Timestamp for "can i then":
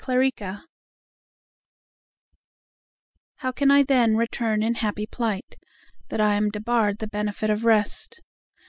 3.51-4.17